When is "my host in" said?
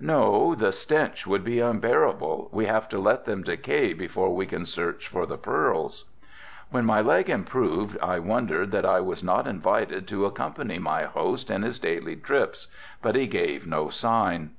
10.78-11.60